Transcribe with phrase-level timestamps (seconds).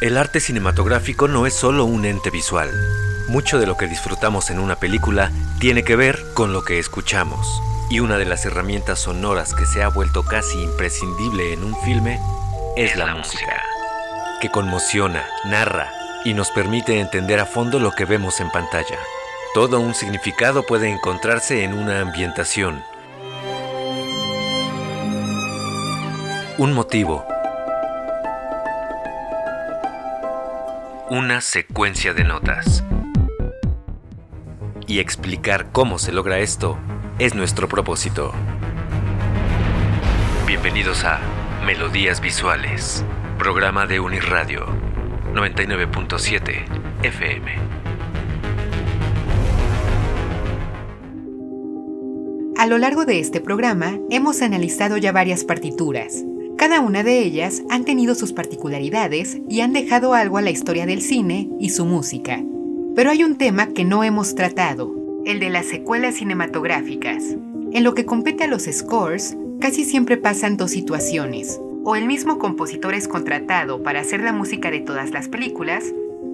[0.00, 2.70] El arte cinematográfico no es solo un ente visual.
[3.26, 7.60] Mucho de lo que disfrutamos en una película tiene que ver con lo que escuchamos.
[7.90, 12.20] Y una de las herramientas sonoras que se ha vuelto casi imprescindible en un filme
[12.76, 13.60] es la, música,
[14.40, 15.90] que conmociona, narra
[16.24, 18.98] y nos permite entender a fondo lo que vemos en pantalla.
[19.52, 22.84] Todo un significado puede encontrarse en una ambientación.
[26.56, 27.26] Un motivo,
[31.10, 32.84] una secuencia de notas.
[34.86, 36.78] Y explicar cómo se logra esto
[37.18, 38.32] es nuestro propósito.
[40.46, 41.20] Bienvenidos a
[41.64, 43.04] Melodías Visuales,
[43.38, 44.66] programa de Unirradio
[45.32, 46.64] 99.7
[47.02, 47.52] FM.
[52.58, 56.24] A lo largo de este programa hemos analizado ya varias partituras,
[56.58, 60.86] cada una de ellas han tenido sus particularidades y han dejado algo a la historia
[60.86, 62.44] del cine y su música.
[62.96, 64.92] Pero hay un tema que no hemos tratado,
[65.24, 67.22] el de las secuelas cinematográficas.
[67.72, 71.60] En lo que compete a los scores, casi siempre pasan dos situaciones.
[71.84, 75.84] O el mismo compositor es contratado para hacer la música de todas las películas.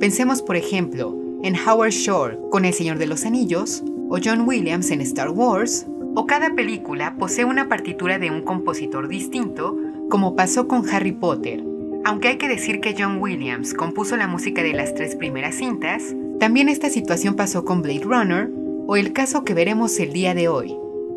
[0.00, 4.90] Pensemos, por ejemplo, en Howard Shore con El Señor de los Anillos, o John Williams
[4.90, 9.76] en Star Wars, o cada película posee una partitura de un compositor distinto
[10.14, 11.64] como pasó con Harry Potter.
[12.04, 16.14] Aunque hay que decir que John Williams compuso la música de las tres primeras cintas,
[16.38, 18.48] también esta situación pasó con Blade Runner
[18.86, 20.76] o el caso que veremos el día de hoy.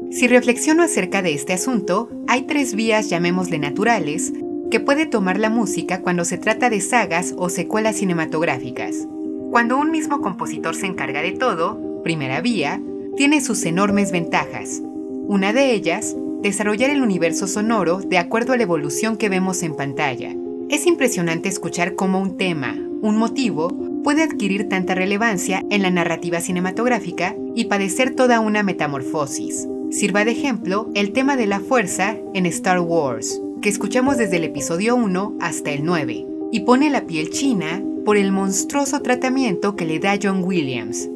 [0.09, 4.33] Si reflexiono acerca de este asunto, hay tres vías, llamémosle naturales,
[4.71, 9.07] que puede tomar la música cuando se trata de sagas o secuelas cinematográficas.
[9.51, 12.81] Cuando un mismo compositor se encarga de todo, primera vía,
[13.15, 14.81] tiene sus enormes ventajas.
[15.27, 19.75] Una de ellas desarrollar el universo sonoro de acuerdo a la evolución que vemos en
[19.75, 20.35] pantalla.
[20.69, 23.69] Es impresionante escuchar cómo un tema, un motivo,
[24.03, 29.67] puede adquirir tanta relevancia en la narrativa cinematográfica y padecer toda una metamorfosis.
[29.89, 34.43] Sirva de ejemplo el tema de la fuerza en Star Wars, que escuchamos desde el
[34.43, 39.85] episodio 1 hasta el 9, y pone la piel china por el monstruoso tratamiento que
[39.85, 41.09] le da John Williams,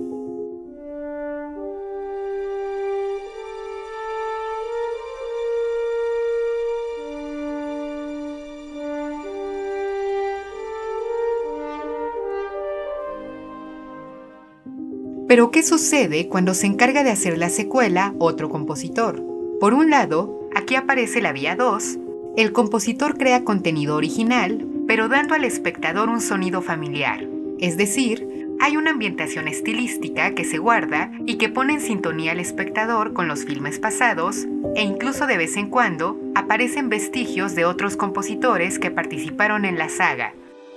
[15.32, 19.24] Pero ¿qué sucede cuando se encarga de hacer la secuela otro compositor?
[19.62, 22.00] Por un lado, aquí aparece la vía 2,
[22.36, 27.26] el compositor crea contenido original, pero dando al espectador un sonido familiar,
[27.60, 28.28] es decir,
[28.60, 33.30] hay una ambientación estilística que se guarda y que pone en sintonía al espectador con
[33.30, 38.92] los filmes pasados e incluso de vez en cuando aparecen vestigios de otros compositores que
[38.92, 40.34] participaron en la saga.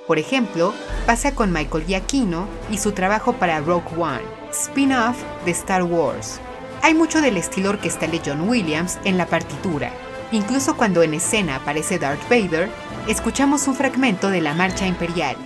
[0.06, 0.74] Por ejemplo,
[1.06, 6.40] pasa con Michael Giacchino y su trabajo para Rogue One spin-off de Star Wars.
[6.82, 9.92] Hay mucho del estilo orquestal de John Williams en la partitura.
[10.32, 12.68] Incluso cuando en escena aparece Darth Vader,
[13.08, 15.36] escuchamos un fragmento de la marcha imperial.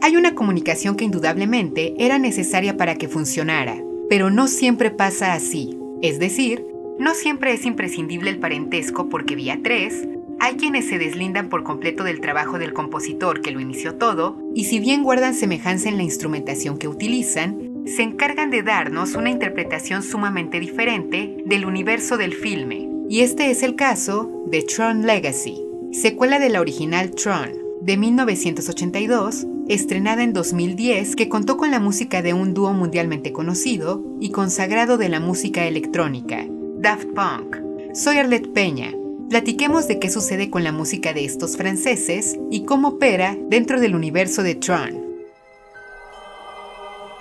[0.00, 3.76] Hay una comunicación que indudablemente era necesaria para que funcionara,
[4.08, 5.76] pero no siempre pasa así.
[6.02, 6.64] Es decir,
[6.98, 10.08] no siempre es imprescindible el parentesco porque vía 3
[10.42, 14.64] hay quienes se deslindan por completo del trabajo del compositor que lo inició todo, y
[14.64, 20.02] si bien guardan semejanza en la instrumentación que utilizan, se encargan de darnos una interpretación
[20.02, 22.88] sumamente diferente del universo del filme.
[23.08, 29.46] Y este es el caso de Tron Legacy, secuela de la original Tron, de 1982,
[29.68, 34.98] estrenada en 2010, que contó con la música de un dúo mundialmente conocido y consagrado
[34.98, 36.44] de la música electrónica,
[36.78, 37.58] Daft Punk.
[37.94, 38.92] Soy Arlette Peña.
[39.32, 43.94] Platiquemos de qué sucede con la música de estos franceses y cómo opera dentro del
[43.94, 45.02] universo de Tron.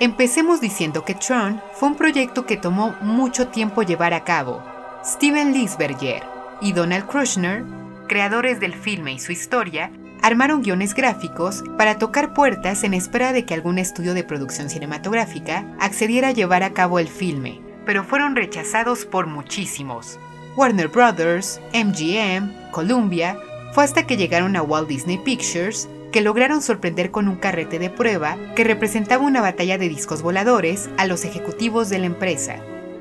[0.01, 4.61] Empecemos diciendo que Tron fue un proyecto que tomó mucho tiempo llevar a cabo.
[5.05, 6.21] Steven Lisberger
[6.59, 7.63] y Donald Krushner,
[8.09, 9.89] creadores del filme y su historia,
[10.21, 15.65] armaron guiones gráficos para tocar puertas en espera de que algún estudio de producción cinematográfica
[15.79, 20.19] accediera a llevar a cabo el filme, pero fueron rechazados por muchísimos.
[20.57, 23.37] Warner Brothers, MGM, Columbia,
[23.73, 27.89] fue hasta que llegaron a Walt Disney Pictures que lograron sorprender con un carrete de
[27.89, 32.57] prueba que representaba una batalla de discos voladores a los ejecutivos de la empresa.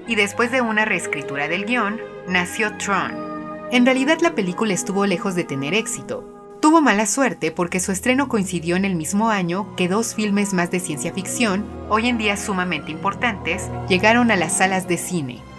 [0.07, 3.31] Y después de una reescritura del guion, nació Tron.
[3.73, 6.25] En realidad la película estuvo lejos de tener éxito.
[6.61, 10.71] Tuvo mala suerte porque su estreno coincidió en el mismo año que dos filmes más
[10.71, 15.50] de ciencia ficción, hoy en día sumamente importantes, llegaron a las salas de cine.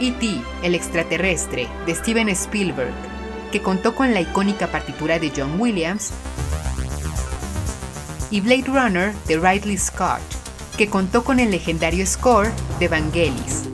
[0.00, 2.92] E.T., el extraterrestre, de Steven Spielberg,
[3.52, 6.12] que contó con la icónica partitura de John Williams,
[8.30, 10.20] y Blade Runner de Ridley Scott,
[10.78, 13.68] que contó con el legendario score de Vangelis.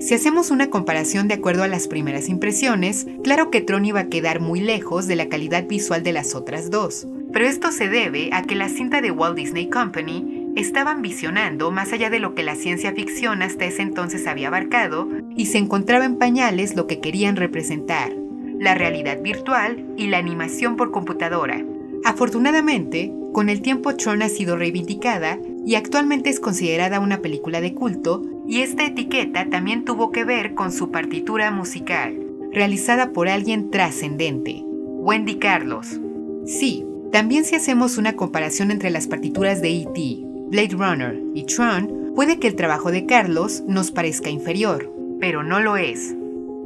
[0.00, 4.08] Si hacemos una comparación de acuerdo a las primeras impresiones, claro que Tron iba a
[4.08, 8.30] quedar muy lejos de la calidad visual de las otras dos, pero esto se debe
[8.32, 12.42] a que la cinta de Walt Disney Company estaba visionando más allá de lo que
[12.42, 17.00] la ciencia ficción hasta ese entonces había abarcado y se encontraba en pañales lo que
[17.00, 18.12] querían representar,
[18.58, 21.64] la realidad virtual y la animación por computadora.
[22.04, 27.74] Afortunadamente, con el tiempo Tron ha sido reivindicada y actualmente es considerada una película de
[27.74, 32.14] culto y esta etiqueta también tuvo que ver con su partitura musical,
[32.52, 35.98] realizada por alguien trascendente, Wendy Carlos.
[36.46, 42.12] Sí, también si hacemos una comparación entre las partituras de E.T., Blade Runner y Tron,
[42.14, 44.93] puede que el trabajo de Carlos nos parezca inferior,
[45.24, 46.14] pero no lo es.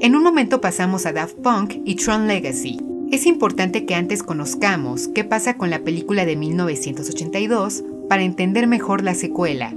[0.00, 2.81] En un momento pasamos a Daft Punk y Tron Legacy.
[3.12, 9.05] Es importante que antes conozcamos qué pasa con la película de 1982 para entender mejor
[9.05, 9.76] la secuela.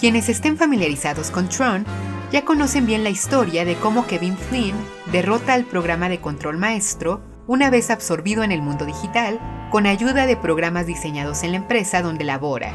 [0.00, 1.84] Quienes estén familiarizados con Tron
[2.32, 4.76] ya conocen bien la historia de cómo Kevin Flynn
[5.12, 9.38] derrota al programa de control maestro una vez absorbido en el mundo digital
[9.70, 12.72] con ayuda de programas diseñados en la empresa donde labora,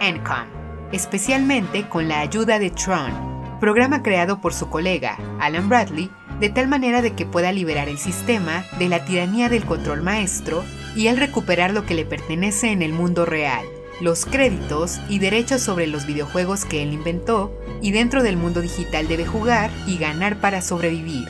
[0.00, 6.10] Encom, especialmente con la ayuda de Tron, programa creado por su colega, Alan Bradley,
[6.40, 10.64] de tal manera de que pueda liberar el sistema de la tiranía del control maestro
[10.96, 13.64] y él recuperar lo que le pertenece en el mundo real,
[14.00, 19.08] los créditos y derechos sobre los videojuegos que él inventó y dentro del mundo digital
[19.08, 21.28] debe jugar y ganar para sobrevivir.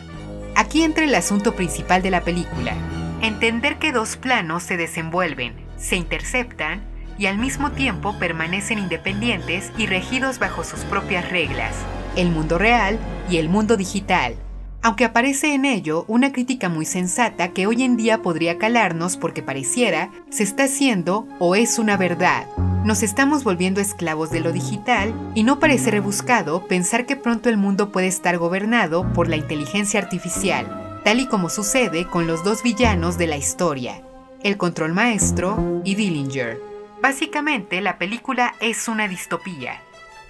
[0.56, 2.74] Aquí entra el asunto principal de la película,
[3.22, 9.86] entender que dos planos se desenvuelven, se interceptan y al mismo tiempo permanecen independientes y
[9.86, 11.74] regidos bajo sus propias reglas,
[12.16, 14.36] el mundo real y el mundo digital
[14.84, 19.42] aunque aparece en ello una crítica muy sensata que hoy en día podría calarnos porque
[19.42, 22.44] pareciera se está haciendo o es una verdad.
[22.84, 27.56] Nos estamos volviendo esclavos de lo digital y no parece rebuscado pensar que pronto el
[27.56, 32.62] mundo puede estar gobernado por la inteligencia artificial, tal y como sucede con los dos
[32.62, 34.02] villanos de la historia,
[34.42, 36.73] el control maestro y Dillinger.
[37.04, 39.82] Básicamente la película es una distopía.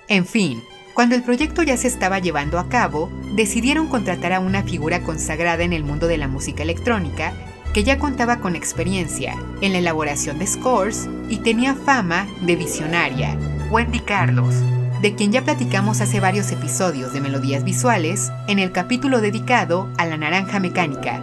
[0.09, 0.61] En fin,
[0.93, 5.63] cuando el proyecto ya se estaba llevando a cabo, decidieron contratar a una figura consagrada
[5.63, 7.33] en el mundo de la música electrónica
[7.73, 13.39] que ya contaba con experiencia en la elaboración de scores y tenía fama de visionaria,
[13.71, 14.57] Wendy Carlos,
[15.01, 20.07] de quien ya platicamos hace varios episodios de Melodías Visuales en el capítulo dedicado a
[20.07, 21.23] la naranja mecánica.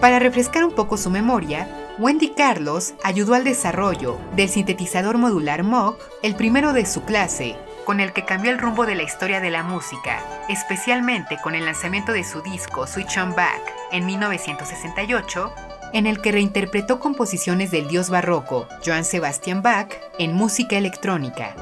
[0.00, 5.98] Para refrescar un poco su memoria, Wendy Carlos ayudó al desarrollo del sintetizador modular Moog,
[6.22, 9.50] el primero de su clase, con el que cambió el rumbo de la historia de
[9.50, 15.52] la música, especialmente con el lanzamiento de su disco Switch On Back en 1968,
[15.92, 21.56] en el que reinterpretó composiciones del dios barroco Johann Sebastian Bach en música electrónica.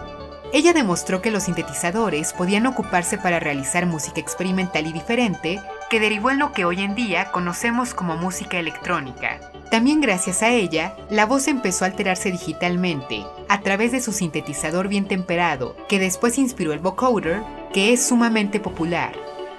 [0.52, 6.30] Ella demostró que los sintetizadores podían ocuparse para realizar música experimental y diferente, que derivó
[6.30, 9.40] en lo que hoy en día conocemos como música electrónica,
[9.70, 14.88] también gracias a ella, la voz empezó a alterarse digitalmente, a través de su sintetizador
[14.88, 17.42] bien temperado, que después inspiró el vocoder,
[17.72, 19.12] que es sumamente popular.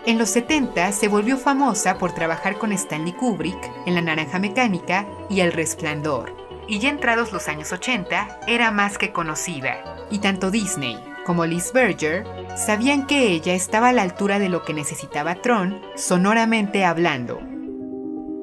[0.05, 5.05] En los 70 se volvió famosa por trabajar con Stanley Kubrick en La Naranja Mecánica
[5.29, 6.33] y El Resplandor.
[6.69, 9.97] Y ya entrados los años 80, era más que conocida.
[10.09, 14.63] Y tanto Disney como Liz Berger sabían que ella estaba a la altura de lo
[14.63, 17.41] que necesitaba Tron, sonoramente hablando.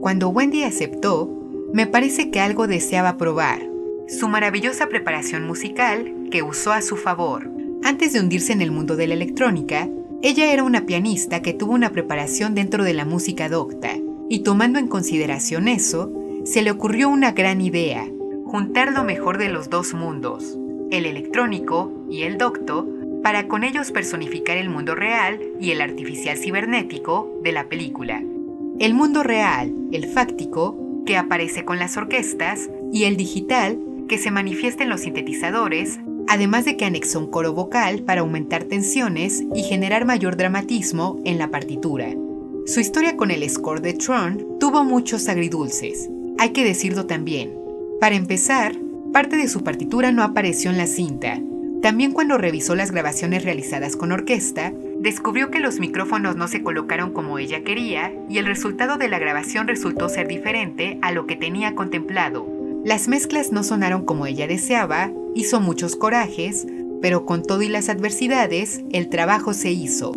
[0.02, 1.43] Cuando Wendy aceptó,
[1.74, 3.60] me parece que algo deseaba probar.
[4.06, 7.50] Su maravillosa preparación musical que usó a su favor.
[7.82, 9.88] Antes de hundirse en el mundo de la electrónica,
[10.22, 13.90] ella era una pianista que tuvo una preparación dentro de la música docta,
[14.28, 16.12] y tomando en consideración eso,
[16.44, 18.06] se le ocurrió una gran idea,
[18.44, 20.56] juntar lo mejor de los dos mundos,
[20.92, 22.88] el electrónico y el docto,
[23.24, 28.22] para con ellos personificar el mundo real y el artificial cibernético de la película.
[28.78, 34.30] El mundo real, el fáctico, que aparece con las orquestas, y el digital, que se
[34.30, 39.62] manifiesta en los sintetizadores, además de que anexó un coro vocal para aumentar tensiones y
[39.62, 42.08] generar mayor dramatismo en la partitura.
[42.66, 46.08] Su historia con el score de Tron tuvo muchos agridulces,
[46.38, 47.54] hay que decirlo también.
[48.00, 48.74] Para empezar,
[49.12, 51.40] parte de su partitura no apareció en la cinta.
[51.80, 54.72] También cuando revisó las grabaciones realizadas con orquesta,
[55.04, 59.18] descubrió que los micrófonos no se colocaron como ella quería y el resultado de la
[59.18, 62.48] grabación resultó ser diferente a lo que tenía contemplado.
[62.86, 66.66] Las mezclas no sonaron como ella deseaba, hizo muchos corajes,
[67.02, 70.12] pero con todo y las adversidades, el trabajo se hizo.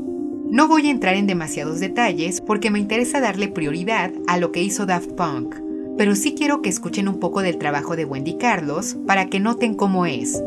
[0.50, 4.64] No voy a entrar en demasiados detalles porque me interesa darle prioridad a lo que
[4.64, 5.56] hizo Daft Punk.
[5.98, 9.74] pero sí quiero que escuchen un poco del trabajo de Wendy Carlos para que noten
[9.74, 10.42] cómo es.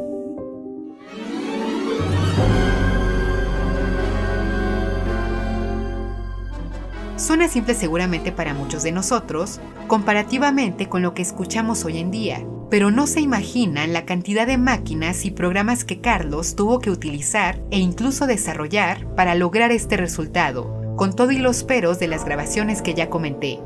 [7.31, 12.45] Suena simple seguramente para muchos de nosotros, comparativamente con lo que escuchamos hoy en día,
[12.71, 17.63] pero no se imaginan la cantidad de máquinas y programas que Carlos tuvo que utilizar
[17.71, 22.83] e incluso desarrollar para lograr este resultado, con todo y los peros de las grabaciones
[22.83, 23.61] que ya comenté.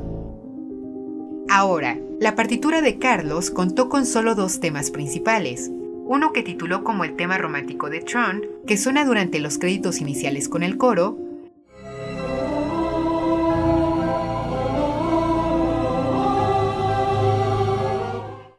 [1.49, 5.71] Ahora, la partitura de Carlos contó con solo dos temas principales,
[6.05, 10.49] uno que tituló como el tema romántico de Tron, que suena durante los créditos iniciales
[10.49, 11.17] con el coro,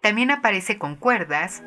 [0.07, 1.65] También aparece con cuerdas,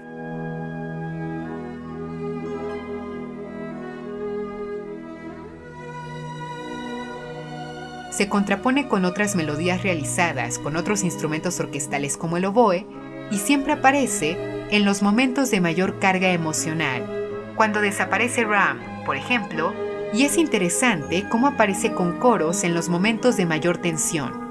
[8.11, 12.87] se contrapone con otras melodías realizadas con otros instrumentos orquestales como el oboe
[13.29, 14.37] y siempre aparece
[14.71, 19.73] en los momentos de mayor carga emocional, cuando desaparece Ram, por ejemplo,
[20.13, 24.48] y es interesante cómo aparece con coros en los momentos de mayor tensión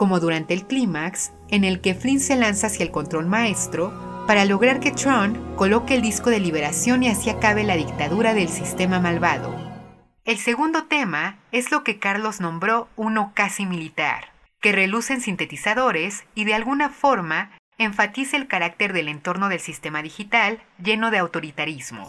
[0.00, 4.46] como durante el clímax, en el que Flynn se lanza hacia el control maestro para
[4.46, 8.98] lograr que Tron coloque el disco de liberación y así acabe la dictadura del sistema
[8.98, 9.54] malvado.
[10.24, 16.24] El segundo tema es lo que Carlos nombró uno casi militar, que reluce en sintetizadores
[16.34, 22.08] y de alguna forma enfatiza el carácter del entorno del sistema digital lleno de autoritarismo.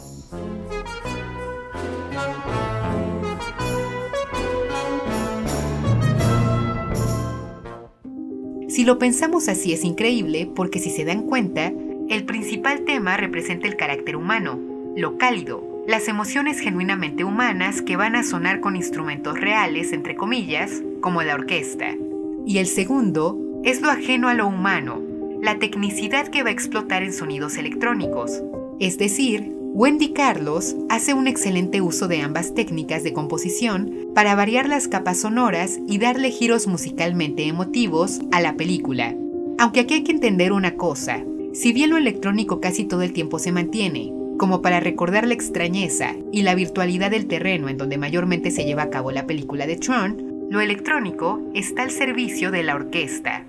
[8.71, 11.73] Si lo pensamos así es increíble porque si se dan cuenta,
[12.07, 14.57] el principal tema representa el carácter humano,
[14.95, 20.81] lo cálido, las emociones genuinamente humanas que van a sonar con instrumentos reales, entre comillas,
[21.01, 21.97] como la orquesta.
[22.45, 25.01] Y el segundo es lo ajeno a lo humano,
[25.41, 28.41] la tecnicidad que va a explotar en sonidos electrónicos,
[28.79, 34.67] es decir, Wendy Carlos hace un excelente uso de ambas técnicas de composición para variar
[34.67, 39.15] las capas sonoras y darle giros musicalmente emotivos a la película.
[39.57, 41.23] Aunque aquí hay que entender una cosa,
[41.53, 46.15] si bien lo electrónico casi todo el tiempo se mantiene, como para recordar la extrañeza
[46.33, 49.77] y la virtualidad del terreno en donde mayormente se lleva a cabo la película de
[49.77, 53.45] Tron, lo electrónico está al servicio de la orquesta.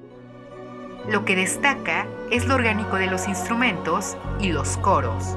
[1.11, 5.37] Lo que destaca es lo orgánico de los instrumentos y los coros.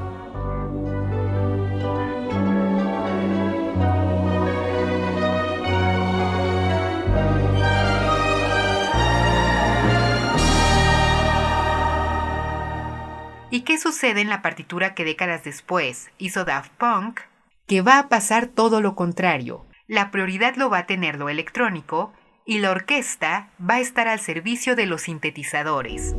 [13.65, 17.19] Qué sucede en la partitura que décadas después hizo Daft Punk?
[17.67, 19.65] Que va a pasar todo lo contrario.
[19.87, 22.13] La prioridad lo va a tener lo electrónico
[22.45, 26.15] y la orquesta va a estar al servicio de los sintetizadores.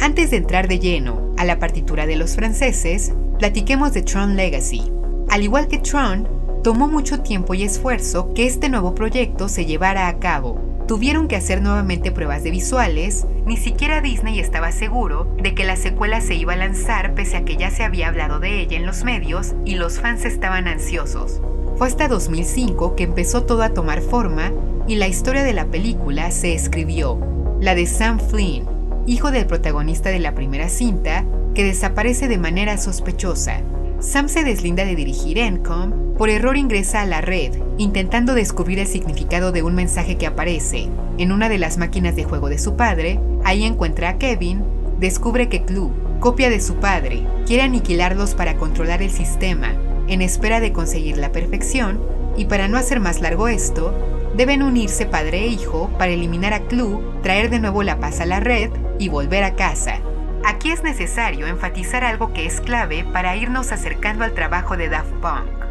[0.00, 4.92] Antes de entrar de lleno a la partitura de los franceses, platiquemos de Tron Legacy.
[5.30, 6.28] Al igual que Tron,
[6.64, 11.36] tomó mucho tiempo y esfuerzo que este nuevo proyecto se llevara a cabo, tuvieron que
[11.36, 16.36] hacer nuevamente pruebas de visuales, ni siquiera Disney estaba seguro de que la secuela se
[16.36, 19.56] iba a lanzar pese a que ya se había hablado de ella en los medios
[19.64, 21.40] y los fans estaban ansiosos.
[21.76, 24.52] Fue hasta 2005 que empezó todo a tomar forma
[24.86, 27.18] y la historia de la película se escribió,
[27.58, 28.68] la de Sam Flynn,
[29.06, 33.62] hijo del protagonista de la primera cinta, que desaparece de manera sospechosa.
[33.98, 38.86] Sam se deslinda de dirigir Encom por error ingresa a la red, intentando descubrir el
[38.86, 40.90] significado de un mensaje que aparece.
[41.16, 44.62] En una de las máquinas de juego de su padre, ahí encuentra a Kevin,
[44.98, 49.72] descubre que Clue, copia de su padre, quiere aniquilarlos para controlar el sistema,
[50.08, 52.02] en espera de conseguir la perfección,
[52.36, 53.94] y para no hacer más largo esto,
[54.36, 58.26] deben unirse padre e hijo para eliminar a Clue, traer de nuevo la paz a
[58.26, 60.00] la red y volver a casa.
[60.44, 65.12] Aquí es necesario enfatizar algo que es clave para irnos acercando al trabajo de Daft
[65.22, 65.69] Punk.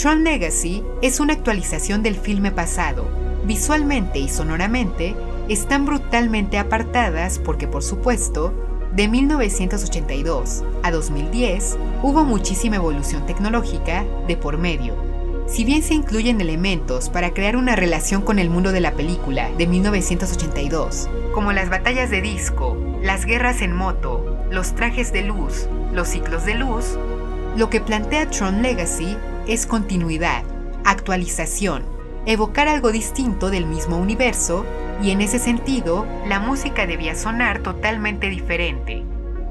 [0.00, 3.08] Tron Legacy es una actualización del filme pasado.
[3.46, 5.16] Visualmente y sonoramente
[5.48, 8.54] están brutalmente apartadas porque, por supuesto,
[8.94, 14.94] de 1982 a 2010 hubo muchísima evolución tecnológica de por medio.
[15.48, 19.50] Si bien se incluyen elementos para crear una relación con el mundo de la película
[19.58, 25.66] de 1982, como las batallas de disco, las guerras en moto, los trajes de luz,
[25.92, 26.96] los ciclos de luz,
[27.56, 29.16] lo que plantea Tron Legacy
[29.48, 30.44] es continuidad,
[30.84, 31.82] actualización,
[32.26, 34.64] evocar algo distinto del mismo universo
[35.02, 39.04] y en ese sentido la música debía sonar totalmente diferente.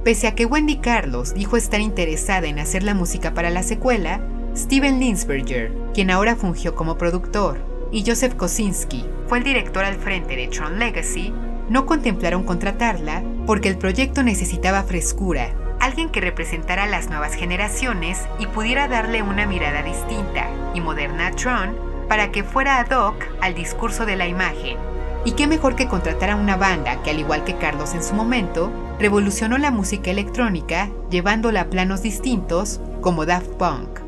[0.04, 4.22] Pese a que Wendy Carlos dijo estar interesada en hacer la música para la secuela,
[4.56, 7.58] Steven Linsberger, quien ahora fungió como productor,
[7.92, 11.34] y Joseph Kosinski fue el director al frente de Tron Legacy,
[11.70, 18.20] no contemplaron contratarla porque el proyecto necesitaba frescura, alguien que representara a las nuevas generaciones
[18.40, 21.76] y pudiera darle una mirada distinta y moderna a Tron
[22.08, 24.78] para que fuera ad hoc al discurso de la imagen.
[25.26, 28.14] Y qué mejor que contratar a una banda que, al igual que Carlos en su
[28.14, 34.00] momento, revolucionó la música electrónica llevándola a planos distintos como Daft Punk.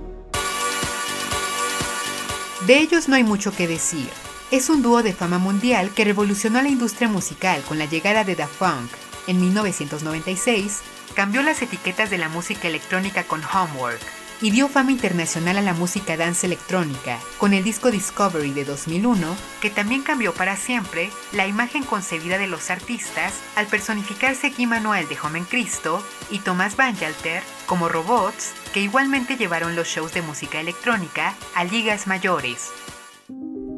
[2.66, 4.10] De ellos no hay mucho que decir.
[4.52, 8.36] Es un dúo de fama mundial que revolucionó la industria musical con la llegada de
[8.36, 8.90] Daft Punk.
[9.28, 10.80] En 1996,
[11.20, 14.00] cambió las etiquetas de la música electrónica con Homework,
[14.42, 19.36] y dio fama internacional a la música dance electrónica con el disco Discovery de 2001,
[19.62, 25.10] que también cambió para siempre la imagen concebida de los artistas al personificarse Guy Manuel
[25.10, 30.62] de Joven Cristo y Tomás Bangalter como robots que igualmente llevaron los shows de música
[30.62, 32.70] electrónica a ligas mayores.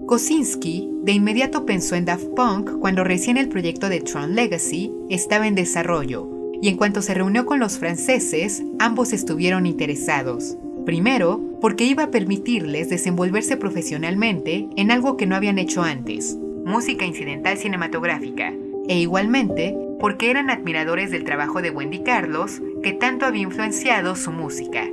[0.05, 5.47] Kosinski de inmediato pensó en Daft Punk cuando recién el proyecto de Tron Legacy estaba
[5.47, 6.30] en desarrollo
[6.61, 10.57] y en cuanto se reunió con los franceses, ambos estuvieron interesados.
[10.85, 17.05] Primero, porque iba a permitirles desenvolverse profesionalmente en algo que no habían hecho antes, música
[17.05, 18.53] incidental cinematográfica,
[18.87, 24.31] e igualmente porque eran admiradores del trabajo de Wendy Carlos, que tanto había influenciado su
[24.31, 24.87] música.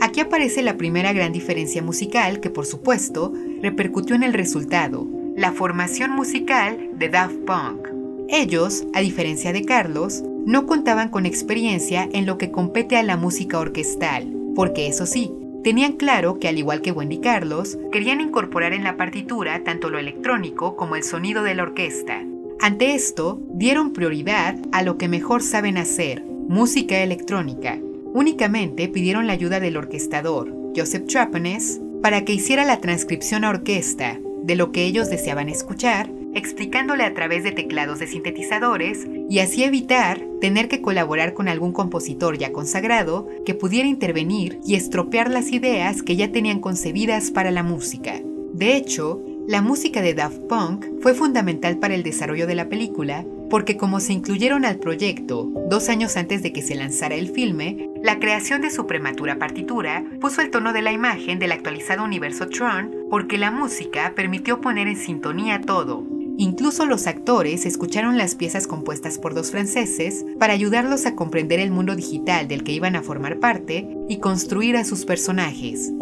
[0.00, 3.32] Aquí aparece la primera gran diferencia musical que, por supuesto,
[3.62, 5.06] repercutió en el resultado,
[5.36, 7.88] la formación musical de Daft Punk.
[8.28, 13.18] Ellos, a diferencia de Carlos, no contaban con experiencia en lo que compete a la
[13.18, 15.30] música orquestal, porque eso sí,
[15.62, 19.98] tenían claro que al igual que Wendy Carlos, querían incorporar en la partitura tanto lo
[19.98, 22.24] electrónico como el sonido de la orquesta.
[22.60, 27.78] Ante esto, dieron prioridad a lo que mejor saben hacer, música electrónica.
[28.14, 34.18] Únicamente pidieron la ayuda del orquestador, Joseph Trapanes, para que hiciera la transcripción a orquesta
[34.44, 39.64] de lo que ellos deseaban escuchar explicándole a través de teclados de sintetizadores y así
[39.64, 45.52] evitar tener que colaborar con algún compositor ya consagrado que pudiera intervenir y estropear las
[45.52, 48.20] ideas que ya tenían concebidas para la música.
[48.52, 53.24] De hecho, la música de Daft Punk fue fundamental para el desarrollo de la película
[53.48, 57.88] porque como se incluyeron al proyecto dos años antes de que se lanzara el filme,
[58.02, 62.48] la creación de su prematura partitura puso el tono de la imagen del actualizado universo
[62.48, 66.04] Tron porque la música permitió poner en sintonía todo,
[66.40, 71.72] Incluso los actores escucharon las piezas compuestas por dos franceses para ayudarlos a comprender el
[71.72, 75.92] mundo digital del que iban a formar parte y construir a sus personajes.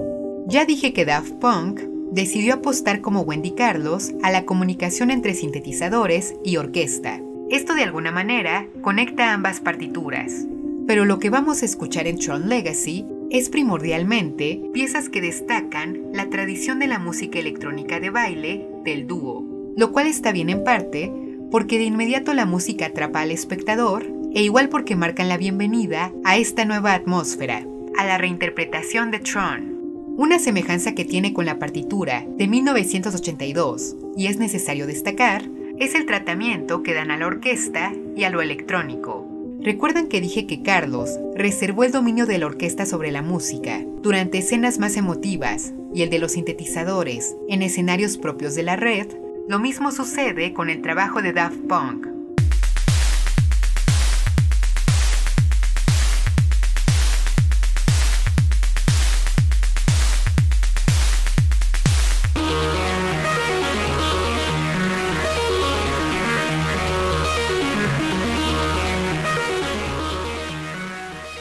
[0.47, 1.81] Ya dije que Daft Punk
[2.13, 7.19] decidió apostar como Wendy Carlos a la comunicación entre sintetizadores y orquesta.
[7.49, 10.45] Esto de alguna manera conecta ambas partituras.
[10.87, 16.29] Pero lo que vamos a escuchar en Tron Legacy es primordialmente piezas que destacan la
[16.29, 21.13] tradición de la música electrónica de baile del dúo lo cual está bien en parte
[21.51, 26.37] porque de inmediato la música atrapa al espectador e igual porque marcan la bienvenida a
[26.37, 27.65] esta nueva atmósfera,
[27.97, 29.77] a la reinterpretación de Tron.
[30.17, 35.45] Una semejanza que tiene con la partitura de 1982, y es necesario destacar,
[35.79, 39.29] es el tratamiento que dan a la orquesta y a lo electrónico.
[39.61, 44.39] Recuerdan que dije que Carlos reservó el dominio de la orquesta sobre la música durante
[44.39, 49.09] escenas más emotivas y el de los sintetizadores en escenarios propios de la red
[49.49, 52.07] lo mismo sucede con el trabajo de Daft Punk.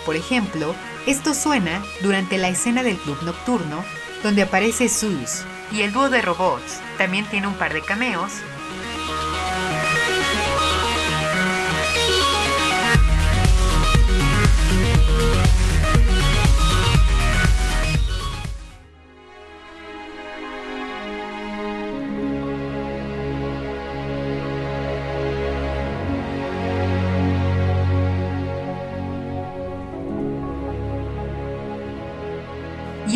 [0.06, 0.76] Por ejemplo,
[1.08, 3.84] esto suena durante la escena del club nocturno
[4.22, 6.82] donde aparece Zeus, y el dúo de robots.
[6.98, 8.32] También tiene un par de cameos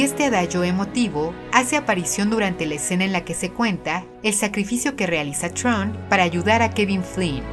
[0.09, 4.95] este adagio emotivo hace aparición durante la escena en la que se cuenta el sacrificio
[4.95, 7.43] que realiza Tron para ayudar a Kevin Flynn,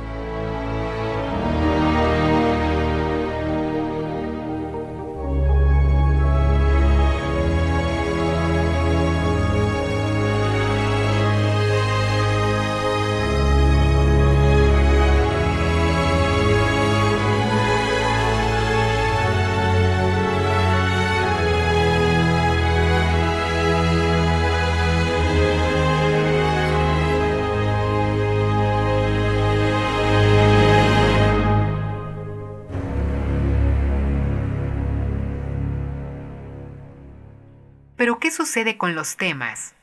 [38.79, 39.75] con los temas?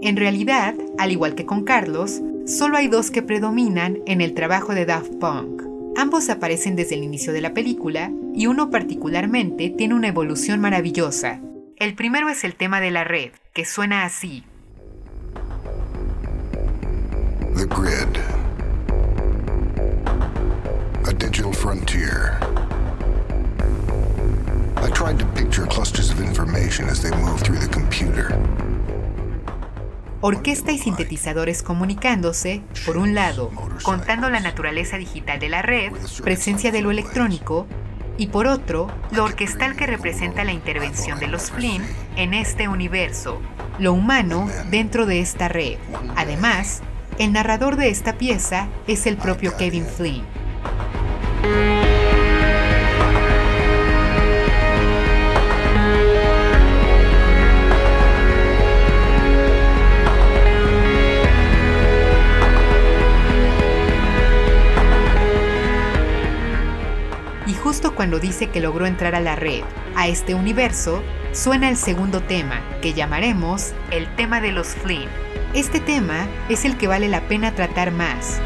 [0.00, 4.72] En realidad, al igual que con Carlos, solo hay dos que predominan en el trabajo
[4.72, 5.62] de Daft Punk.
[5.96, 11.40] Ambos aparecen desde el inicio de la película y uno particularmente tiene una evolución maravillosa.
[11.76, 14.44] El primero es el tema de la red, que suena así.
[17.56, 18.16] The grid.
[21.04, 22.45] A digital frontier.
[30.20, 33.52] Orquesta y sintetizadores comunicándose, por un lado,
[33.84, 35.92] contando la naturaleza digital de la red,
[36.24, 37.68] presencia de lo electrónico,
[38.18, 41.84] y por otro, lo orquestal que representa la intervención de los Flynn
[42.16, 43.40] en este universo,
[43.78, 45.76] lo humano dentro de esta red.
[46.16, 46.82] Además,
[47.18, 50.24] el narrador de esta pieza es el propio Kevin Flynn.
[67.96, 69.62] Cuando dice que logró entrar a la red,
[69.96, 75.08] a este universo, suena el segundo tema, que llamaremos el tema de los Flynn.
[75.54, 78.40] Este tema es el que vale la pena tratar más.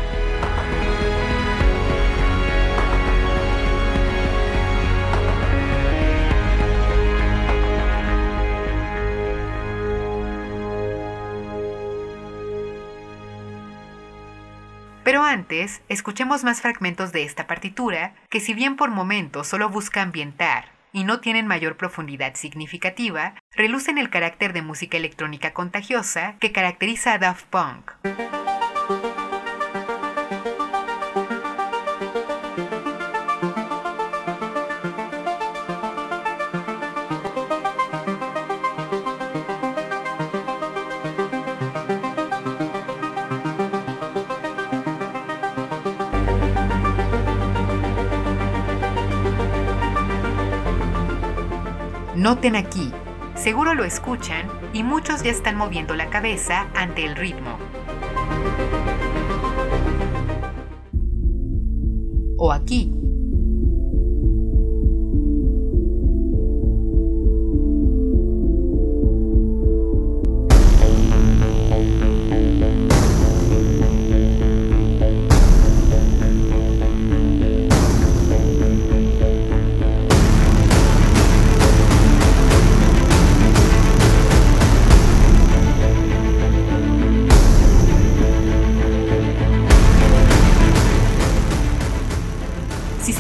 [15.89, 21.05] Escuchemos más fragmentos de esta partitura, que si bien por momentos solo busca ambientar y
[21.05, 27.19] no tienen mayor profundidad significativa, relucen el carácter de música electrónica contagiosa que caracteriza a
[27.19, 27.91] Daft Punk.
[52.21, 52.93] Noten aquí,
[53.35, 57.57] seguro lo escuchan y muchos ya están moviendo la cabeza ante el ritmo.
[62.37, 63.00] O aquí.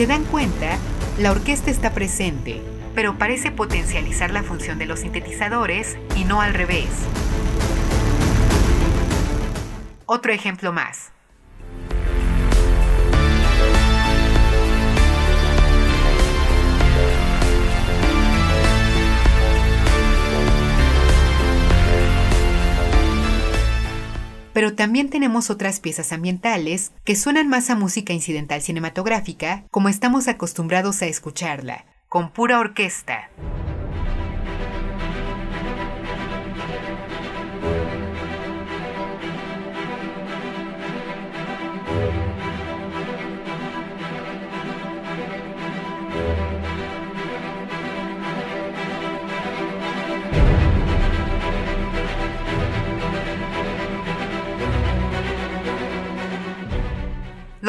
[0.00, 0.78] Se dan cuenta,
[1.18, 2.62] la orquesta está presente,
[2.94, 6.88] pero parece potencializar la función de los sintetizadores y no al revés.
[10.06, 11.12] Otro ejemplo más.
[24.52, 30.28] Pero también tenemos otras piezas ambientales que suenan más a música incidental cinematográfica como estamos
[30.28, 33.30] acostumbrados a escucharla, con pura orquesta.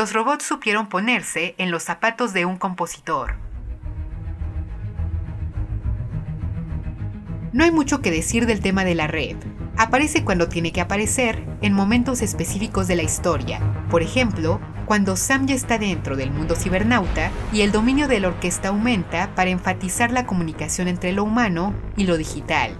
[0.02, 3.36] Los robots supieron ponerse en los zapatos de un compositor.
[7.54, 9.38] No hay mucho que decir del tema de la red.
[9.78, 13.60] Aparece cuando tiene que aparecer en momentos específicos de la historia.
[13.92, 18.30] Por ejemplo, cuando Sam ya está dentro del mundo cibernauta y el dominio de la
[18.30, 22.76] orquesta aumenta para enfatizar la comunicación entre lo humano y lo digital.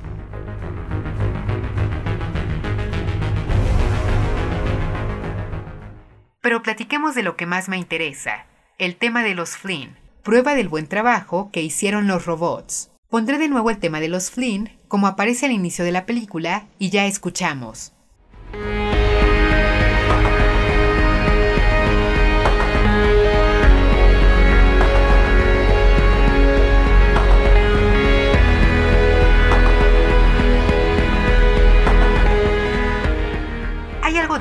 [6.42, 8.48] Pero platiquemos de lo que más me interesa,
[8.80, 12.90] el tema de los Flynn, prueba del buen trabajo que hicieron los robots.
[13.10, 16.66] Pondré de nuevo el tema de los Flynn, como aparece al inicio de la película,
[16.80, 17.94] y ya escuchamos.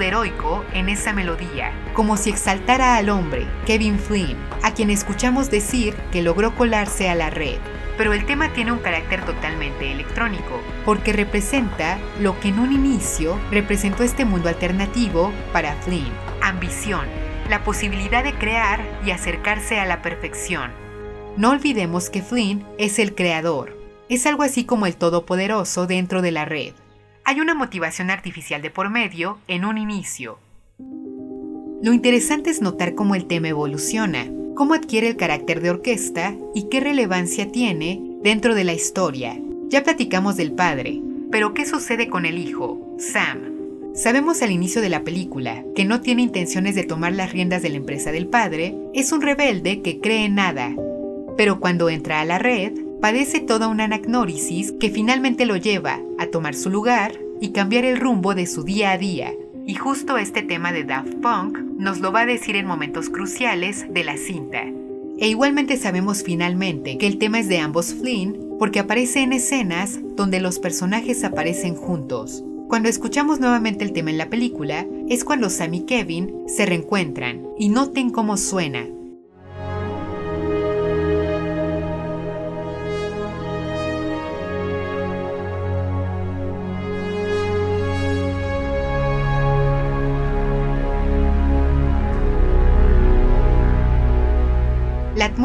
[0.02, 5.94] Heroico en esa melodía, como si exaltara al hombre, Kevin Flynn, a quien escuchamos decir
[6.12, 7.58] que logró colarse a la red,
[7.96, 13.38] pero el tema tiene un carácter totalmente electrónico, porque representa lo que en un inicio
[13.50, 17.06] representó este mundo alternativo para Flynn, ambición,
[17.48, 20.70] la posibilidad de crear y acercarse a la perfección.
[21.36, 23.76] No olvidemos que Flynn es el creador,
[24.08, 26.72] es algo así como el todopoderoso dentro de la red.
[27.30, 30.40] Hay una motivación artificial de por medio en un inicio.
[31.80, 36.68] Lo interesante es notar cómo el tema evoluciona, cómo adquiere el carácter de orquesta y
[36.68, 39.40] qué relevancia tiene dentro de la historia.
[39.68, 43.94] Ya platicamos del padre, pero ¿qué sucede con el hijo, Sam?
[43.94, 47.68] Sabemos al inicio de la película que no tiene intenciones de tomar las riendas de
[47.68, 50.74] la empresa del padre, es un rebelde que cree en nada,
[51.36, 56.26] pero cuando entra a la red, padece toda una anagnórisis que finalmente lo lleva a
[56.26, 59.32] tomar su lugar y cambiar el rumbo de su día a día.
[59.66, 63.86] Y justo este tema de Daft Punk nos lo va a decir en momentos cruciales
[63.92, 64.64] de la cinta.
[65.18, 69.98] E igualmente sabemos finalmente que el tema es de ambos Flynn porque aparece en escenas
[70.16, 72.44] donde los personajes aparecen juntos.
[72.68, 77.42] Cuando escuchamos nuevamente el tema en la película, es cuando Sam y Kevin se reencuentran
[77.58, 78.86] y noten cómo suena,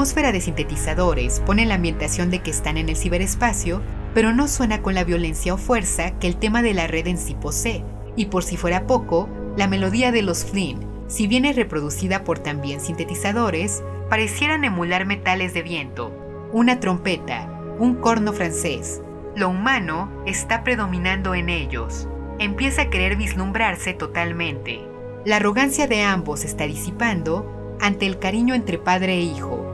[0.06, 3.82] atmósfera de sintetizadores pone la ambientación de que están en el ciberespacio,
[4.13, 7.18] pero no suena con la violencia o fuerza que el tema de la red en
[7.18, 7.84] sí posee.
[8.15, 12.38] Y por si fuera poco, la melodía de los Flynn, si bien es reproducida por
[12.38, 16.12] también sintetizadores, parecieran emular metales de viento,
[16.54, 19.02] una trompeta, un corno francés.
[19.36, 22.08] Lo humano está predominando en ellos.
[22.38, 24.88] Empieza a querer vislumbrarse totalmente.
[25.26, 29.64] La arrogancia de ambos está disipando ante el cariño entre padre e hijo.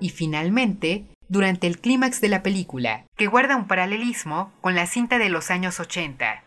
[0.00, 5.18] Y finalmente, durante el clímax de la película, que guarda un paralelismo con la cinta
[5.18, 6.42] de los años 80.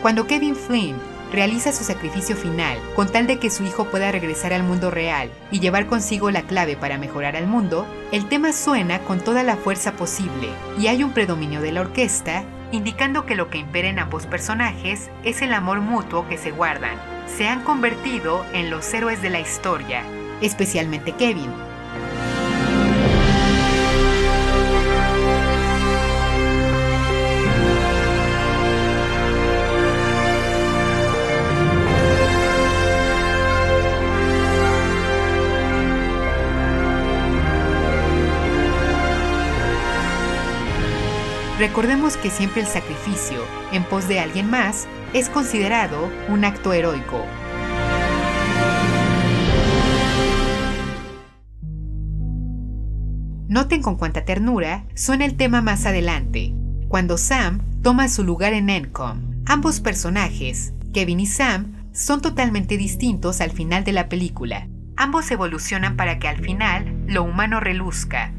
[0.00, 0.96] Cuando Kevin Flynn
[1.30, 5.30] realiza su sacrificio final con tal de que su hijo pueda regresar al mundo real
[5.50, 9.56] y llevar consigo la clave para mejorar al mundo, el tema suena con toda la
[9.56, 13.98] fuerza posible y hay un predominio de la orquesta indicando que lo que impera en
[13.98, 16.98] ambos personajes es el amor mutuo que se guardan.
[17.26, 20.02] Se han convertido en los héroes de la historia,
[20.40, 21.52] especialmente Kevin,
[41.60, 47.22] Recordemos que siempre el sacrificio en pos de alguien más es considerado un acto heroico.
[53.46, 56.54] Noten con cuánta ternura suena el tema más adelante,
[56.88, 59.42] cuando Sam toma su lugar en Encom.
[59.44, 64.66] Ambos personajes, Kevin y Sam, son totalmente distintos al final de la película.
[64.96, 68.32] Ambos evolucionan para que al final lo humano reluzca.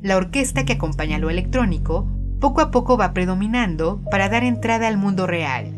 [0.00, 2.08] La orquesta que acompaña lo electrónico
[2.40, 5.77] poco a poco va predominando para dar entrada al mundo real.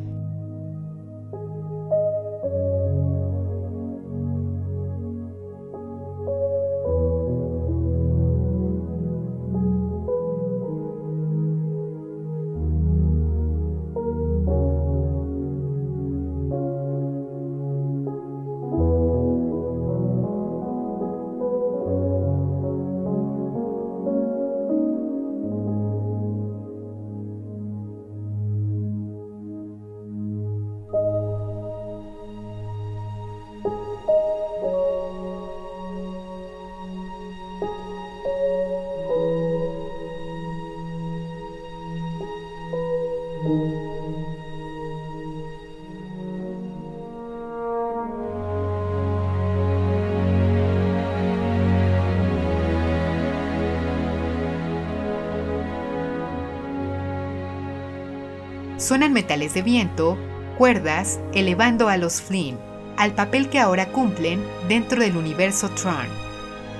[58.91, 60.19] Suenan metales de viento,
[60.59, 62.59] cuerdas, elevando a los Flynn,
[62.97, 66.09] al papel que ahora cumplen dentro del universo Tron.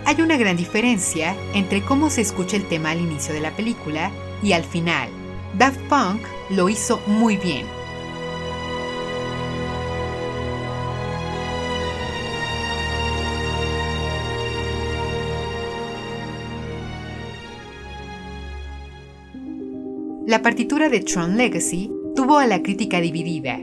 [0.07, 4.11] Hay una gran diferencia entre cómo se escucha el tema al inicio de la película
[4.43, 5.09] y al final.
[5.57, 7.67] Daft Punk lo hizo muy bien.
[20.27, 23.59] La partitura de Tron Legacy tuvo a la crítica dividida.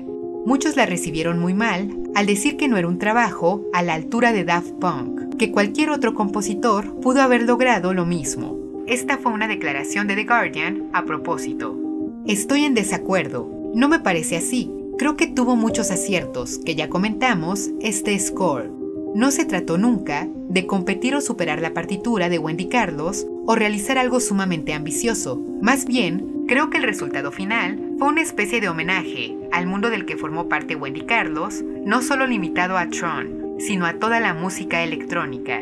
[0.45, 4.33] Muchos la recibieron muy mal al decir que no era un trabajo a la altura
[4.33, 8.57] de Daft Punk, que cualquier otro compositor pudo haber logrado lo mismo.
[8.85, 11.86] Esta fue una declaración de The Guardian a propósito.
[12.27, 14.69] Estoy en desacuerdo, no me parece así.
[14.97, 18.69] Creo que tuvo muchos aciertos, que ya comentamos, este score.
[19.15, 23.97] No se trató nunca de competir o superar la partitura de Wendy Carlos o realizar
[23.97, 25.41] algo sumamente ambicioso.
[25.61, 30.05] Más bien, creo que el resultado final fue una especie de homenaje al mundo del
[30.05, 34.83] que formó parte Wendy Carlos, no solo limitado a Tron, sino a toda la música
[34.83, 35.61] electrónica.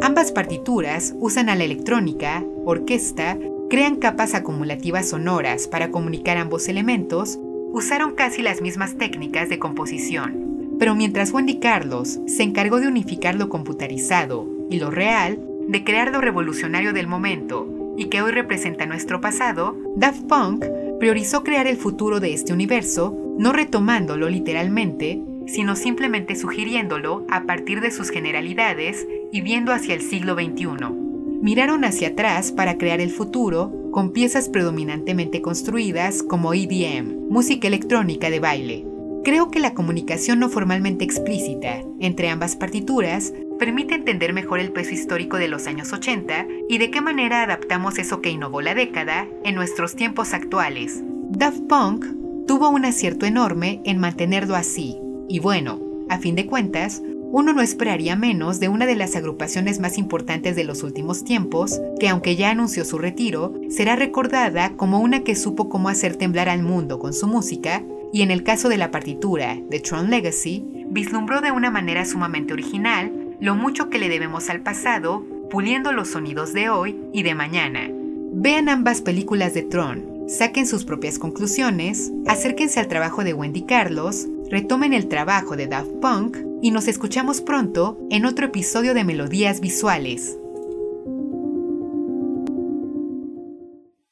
[0.00, 3.36] Ambas partituras usan a la electrónica, orquesta,
[3.70, 7.38] crean capas acumulativas sonoras para comunicar ambos elementos
[7.72, 13.36] usaron casi las mismas técnicas de composición, pero mientras Wendy Carlos se encargó de unificar
[13.36, 18.86] lo computarizado y lo real, de crear lo revolucionario del momento y que hoy representa
[18.86, 20.64] nuestro pasado, Daft Punk
[20.98, 27.80] priorizó crear el futuro de este universo, no retomándolo literalmente, sino simplemente sugiriéndolo a partir
[27.80, 31.09] de sus generalidades y viendo hacia el siglo XXI.
[31.42, 38.28] Miraron hacia atrás para crear el futuro con piezas predominantemente construidas como EDM, música electrónica
[38.28, 38.86] de baile.
[39.24, 44.92] Creo que la comunicación no formalmente explícita entre ambas partituras permite entender mejor el peso
[44.92, 49.26] histórico de los años 80 y de qué manera adaptamos eso que innovó la década
[49.44, 51.02] en nuestros tiempos actuales.
[51.30, 52.04] Daft Punk
[52.46, 54.98] tuvo un acierto enorme en mantenerlo así,
[55.28, 59.78] y bueno, a fin de cuentas, uno no esperaría menos de una de las agrupaciones
[59.78, 64.98] más importantes de los últimos tiempos, que aunque ya anunció su retiro, será recordada como
[65.00, 68.68] una que supo cómo hacer temblar al mundo con su música, y en el caso
[68.68, 74.00] de la partitura de Tron Legacy, vislumbró de una manera sumamente original lo mucho que
[74.00, 77.88] le debemos al pasado, puliendo los sonidos de hoy y de mañana.
[78.32, 84.26] Vean ambas películas de Tron, saquen sus propias conclusiones, acérquense al trabajo de Wendy Carlos,
[84.50, 89.60] retomen el trabajo de Daft Punk y nos escuchamos pronto en otro episodio de Melodías
[89.60, 90.38] Visuales.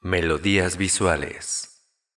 [0.01, 1.68] Melodías Visuales